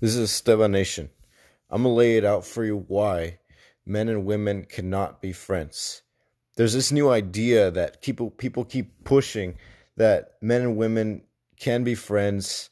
[0.00, 1.10] This is Esteban Nation.
[1.68, 3.40] I'm gonna lay it out for you why
[3.84, 6.02] men and women cannot be friends.
[6.56, 9.56] There's this new idea that people people keep pushing
[9.96, 11.22] that men and women
[11.58, 12.70] can be friends.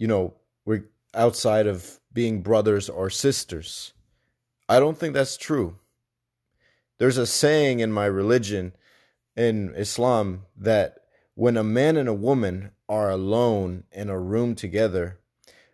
[0.00, 0.34] You know,
[0.64, 3.92] we're outside of being brothers or sisters.
[4.68, 5.76] I don't think that's true.
[6.98, 8.72] There's a saying in my religion,
[9.36, 10.96] in Islam, that
[11.36, 15.20] when a man and a woman are alone in a room together,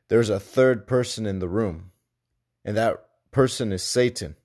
[0.09, 1.91] there's a third person in the room,
[2.65, 4.37] and that person is Satan.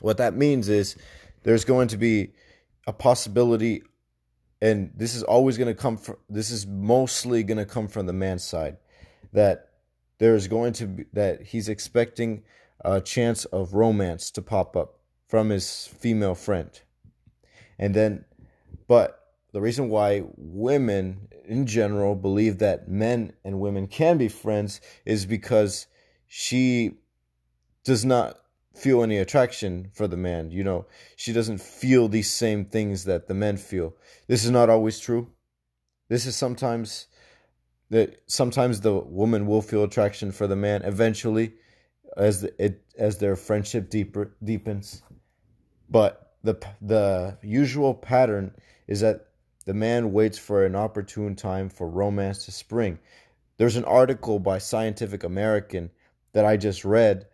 [0.00, 0.96] What that means is
[1.42, 2.32] there's going to be
[2.86, 3.82] a possibility,
[4.60, 8.06] and this is always going to come from, this is mostly going to come from
[8.06, 8.76] the man's side,
[9.32, 9.70] that
[10.18, 12.42] there's going to be, that he's expecting
[12.84, 14.98] a chance of romance to pop up
[15.28, 16.80] from his female friend.
[17.78, 18.24] And then,
[18.86, 19.25] but
[19.56, 25.24] the reason why women in general believe that men and women can be friends is
[25.24, 25.86] because
[26.26, 26.98] she
[27.82, 28.38] does not
[28.74, 30.50] feel any attraction for the man.
[30.50, 30.84] You know,
[31.16, 33.94] she doesn't feel these same things that the men feel.
[34.26, 35.30] This is not always true.
[36.10, 37.06] This is sometimes
[37.88, 41.54] that sometimes the woman will feel attraction for the man eventually
[42.18, 45.02] as the, it as their friendship deeper deepens.
[45.88, 48.54] But the the usual pattern
[48.86, 49.25] is that
[49.66, 52.98] the man waits for an opportune time for romance to spring.
[53.58, 55.90] There's an article by Scientific American
[56.32, 57.26] that I just read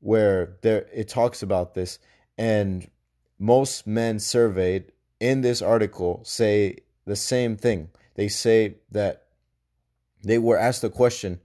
[0.00, 1.98] where there it talks about this
[2.36, 2.90] and
[3.38, 7.90] most men surveyed in this article say the same thing.
[8.14, 9.26] They say that
[10.22, 11.40] they were asked the question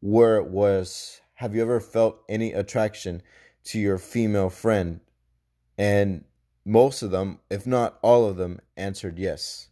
[0.00, 3.22] where it was have you ever felt any attraction
[3.64, 5.00] to your female friend?
[5.76, 6.24] And
[6.66, 9.68] most of them, if not all of them, answered yes.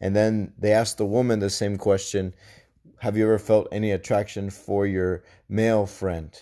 [0.00, 2.34] And then they asked the woman the same question
[2.98, 6.38] Have you ever felt any attraction for your male friend?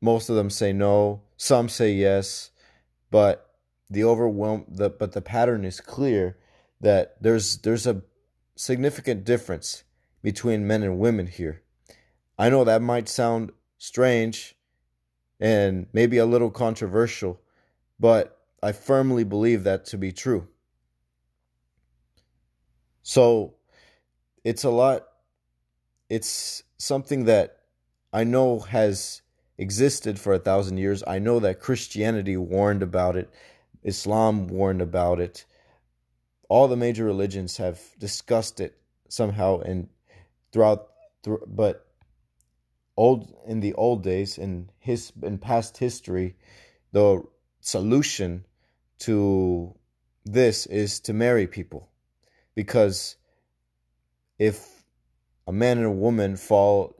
[0.00, 2.50] Most of them say no, some say yes,
[3.12, 3.54] but
[3.88, 6.36] the overwhelm the but the pattern is clear
[6.80, 8.02] that there's there's a
[8.56, 9.84] significant difference
[10.22, 11.62] between men and women here.
[12.36, 14.56] I know that might sound strange
[15.38, 17.40] and maybe a little controversial,
[17.98, 20.48] but I firmly believe that to be true.
[23.02, 23.54] So
[24.44, 25.06] it's a lot,
[26.08, 27.58] it's something that
[28.12, 29.22] I know has
[29.58, 31.02] existed for a thousand years.
[31.06, 33.30] I know that Christianity warned about it,
[33.82, 35.44] Islam warned about it.
[36.48, 38.76] All the major religions have discussed it
[39.08, 39.88] somehow and
[40.52, 40.88] throughout,
[41.46, 41.86] but
[42.96, 46.36] old in the old days in his in past history
[46.92, 47.22] the
[47.66, 48.44] solution
[49.00, 49.74] to
[50.24, 51.88] this is to marry people.
[52.54, 53.16] Because
[54.38, 54.84] if
[55.46, 56.96] a man and a woman fall,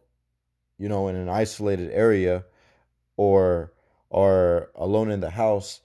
[0.78, 2.44] you know, in an isolated area
[3.16, 3.72] or
[4.10, 5.80] are alone in the house,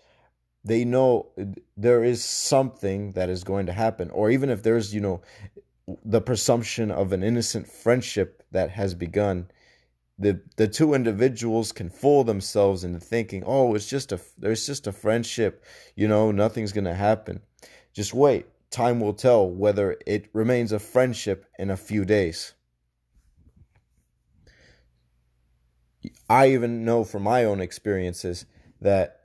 [0.63, 1.31] they know
[1.77, 4.09] there is something that is going to happen.
[4.09, 5.21] Or even if there's, you know,
[6.03, 9.49] the presumption of an innocent friendship that has begun,
[10.21, 14.87] the the two individuals can fool themselves into thinking, "Oh, it's just a there's just
[14.87, 15.65] a friendship,
[15.95, 17.41] you know, nothing's going to happen."
[17.93, 18.45] Just wait.
[18.69, 22.53] Time will tell whether it remains a friendship in a few days.
[26.29, 28.45] I even know from my own experiences
[28.79, 29.21] that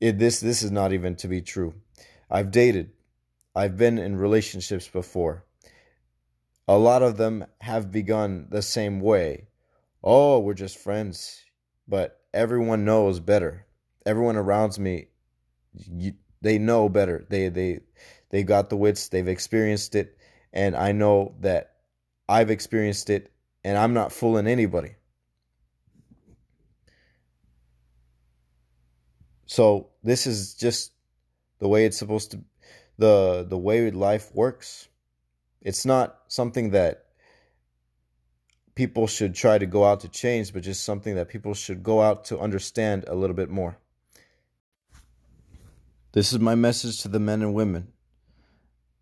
[0.00, 1.74] it, this this is not even to be true.
[2.30, 2.92] I've dated.
[3.56, 5.44] I've been in relationships before.
[6.68, 9.48] A lot of them have begun the same way
[10.04, 11.42] oh, we're just friends.
[11.88, 13.66] But everyone knows better.
[14.06, 15.08] Everyone around me,
[15.72, 17.26] you, they know better.
[17.28, 17.80] They they
[18.30, 19.08] they got the wits.
[19.08, 20.16] They've experienced it,
[20.52, 21.72] and I know that
[22.28, 23.32] I've experienced it,
[23.64, 24.96] and I'm not fooling anybody.
[29.46, 30.92] So this is just
[31.60, 32.40] the way it's supposed to
[32.98, 34.88] the the way life works.
[35.62, 37.03] It's not something that
[38.74, 42.02] people should try to go out to change, but just something that people should go
[42.02, 43.76] out to understand a little bit more.
[46.12, 47.92] This is my message to the men and women.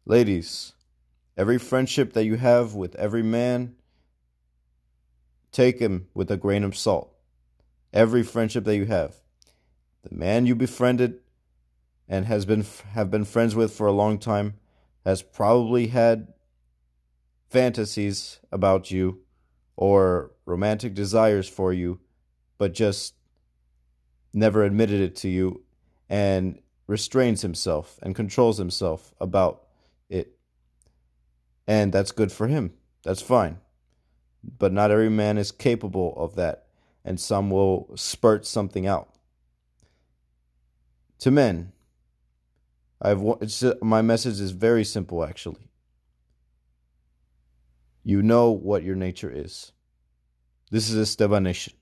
[0.05, 0.73] Ladies,
[1.37, 3.75] every friendship that you have with every man,
[5.53, 7.15] take him with a grain of salt.
[7.93, 9.17] Every friendship that you have.
[10.03, 11.21] The man you befriended
[12.09, 14.55] and has been have been friends with for a long time
[15.05, 16.33] has probably had
[17.49, 19.22] fantasies about you
[19.83, 21.99] or romantic desires for you,
[22.57, 23.15] but just
[24.33, 25.61] never admitted it to you
[26.09, 29.65] and restrains himself and controls himself about
[30.09, 30.39] it.
[31.67, 32.75] And that's good for him.
[33.03, 33.59] That's fine.
[34.57, 36.67] But not every man is capable of that,
[37.05, 39.09] and some will spurt something out.
[41.19, 41.73] To men,
[43.01, 45.72] I've it's, uh, my message is very simple actually.
[48.05, 49.73] You know what your nature is.
[50.71, 51.75] This is Esteban Nation.